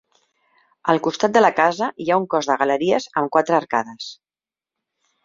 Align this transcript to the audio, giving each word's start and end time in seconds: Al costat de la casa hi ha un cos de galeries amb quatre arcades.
Al 0.93 0.99
costat 1.07 1.35
de 1.35 1.43
la 1.43 1.51
casa 1.59 1.89
hi 2.05 2.09
ha 2.09 2.17
un 2.21 2.25
cos 2.31 2.49
de 2.53 2.55
galeries 2.63 3.07
amb 3.23 3.31
quatre 3.37 3.59
arcades. 3.59 4.09